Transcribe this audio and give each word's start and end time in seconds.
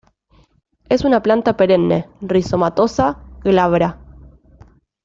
Es 0.89 1.03
una 1.05 1.21
planta 1.21 1.55
perenne, 1.55 2.09
rizomatosa, 2.21 3.19
glabra. 3.43 3.99